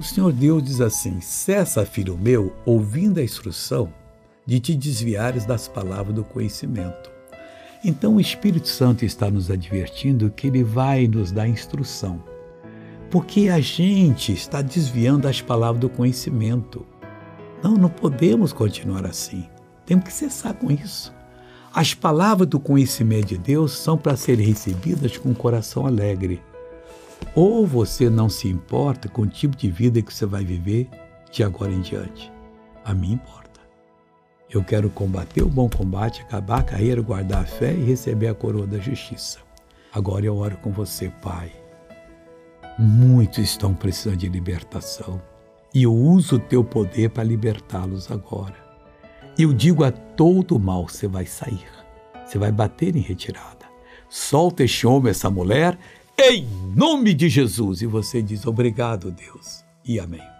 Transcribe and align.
O 0.00 0.02
Senhor 0.02 0.32
Deus 0.32 0.62
diz 0.62 0.80
assim: 0.80 1.20
Cessa, 1.20 1.84
filho 1.84 2.16
meu, 2.16 2.56
ouvindo 2.64 3.20
a 3.20 3.22
instrução 3.22 3.92
de 4.46 4.58
te 4.58 4.74
desviares 4.74 5.44
das 5.44 5.68
palavras 5.68 6.14
do 6.14 6.24
conhecimento. 6.24 7.10
Então 7.84 8.16
o 8.16 8.20
Espírito 8.20 8.66
Santo 8.66 9.04
está 9.04 9.30
nos 9.30 9.50
advertindo 9.50 10.30
que 10.30 10.46
ele 10.46 10.64
vai 10.64 11.06
nos 11.06 11.30
dar 11.30 11.46
instrução. 11.46 12.24
Porque 13.10 13.50
a 13.50 13.60
gente 13.60 14.32
está 14.32 14.62
desviando 14.62 15.28
as 15.28 15.42
palavras 15.42 15.82
do 15.82 15.90
conhecimento. 15.90 16.86
Não, 17.62 17.74
não 17.74 17.90
podemos 17.90 18.54
continuar 18.54 19.04
assim. 19.04 19.46
Temos 19.84 20.06
que 20.06 20.14
cessar 20.14 20.54
com 20.54 20.70
isso. 20.70 21.12
As 21.74 21.92
palavras 21.92 22.48
do 22.48 22.58
conhecimento 22.58 23.26
de 23.26 23.36
Deus 23.36 23.76
são 23.76 23.98
para 23.98 24.16
serem 24.16 24.46
recebidas 24.46 25.18
com 25.18 25.30
o 25.30 25.36
coração 25.36 25.86
alegre. 25.86 26.40
Ou 27.34 27.66
você 27.66 28.10
não 28.10 28.28
se 28.28 28.48
importa 28.48 29.08
com 29.08 29.22
o 29.22 29.26
tipo 29.26 29.56
de 29.56 29.70
vida 29.70 30.02
que 30.02 30.12
você 30.12 30.26
vai 30.26 30.44
viver 30.44 30.88
de 31.30 31.42
agora 31.42 31.72
em 31.72 31.80
diante. 31.80 32.30
A 32.84 32.92
mim 32.92 33.12
importa. 33.12 33.60
Eu 34.50 34.64
quero 34.64 34.90
combater 34.90 35.42
o 35.42 35.48
bom 35.48 35.68
combate, 35.68 36.22
acabar 36.22 36.60
a 36.60 36.64
carreira, 36.64 37.00
guardar 37.00 37.44
a 37.44 37.46
fé 37.46 37.72
e 37.72 37.84
receber 37.84 38.26
a 38.26 38.34
coroa 38.34 38.66
da 38.66 38.78
justiça. 38.78 39.38
Agora 39.92 40.26
eu 40.26 40.36
oro 40.36 40.56
com 40.56 40.72
você, 40.72 41.08
Pai. 41.22 41.52
Muitos 42.78 43.38
estão 43.38 43.74
precisando 43.74 44.16
de 44.16 44.28
libertação 44.28 45.20
e 45.72 45.84
eu 45.84 45.94
uso 45.94 46.36
o 46.36 46.40
teu 46.40 46.64
poder 46.64 47.10
para 47.10 47.22
libertá-los 47.22 48.10
agora. 48.10 48.56
Eu 49.38 49.52
digo 49.52 49.84
a 49.84 49.92
todo 49.92 50.58
mal: 50.58 50.88
você 50.88 51.06
vai 51.06 51.26
sair, 51.26 51.66
você 52.24 52.38
vai 52.38 52.50
bater 52.50 52.96
em 52.96 53.00
retirada. 53.00 53.60
Solta 54.08 54.64
este 54.64 54.86
homem, 54.86 55.10
essa 55.10 55.30
mulher, 55.30 55.78
em 56.20 56.46
nome 56.74 57.14
de 57.14 57.28
Jesus. 57.28 57.82
E 57.82 57.86
você 57.86 58.22
diz: 58.22 58.46
Obrigado, 58.46 59.10
Deus, 59.10 59.64
e 59.84 59.98
amém. 59.98 60.39